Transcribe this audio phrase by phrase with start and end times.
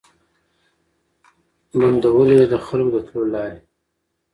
[1.79, 3.59] بندولې یې د خلکو د تلو لاري